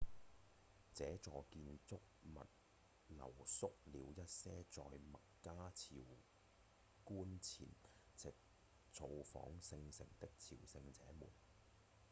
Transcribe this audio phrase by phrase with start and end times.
[0.95, 1.99] 這座建築
[2.33, 2.41] 物
[3.09, 5.95] 留宿了一些在麥加朝
[7.05, 7.67] 覲前
[8.15, 8.33] 夕
[8.91, 11.29] 造訪聖城的朝聖者們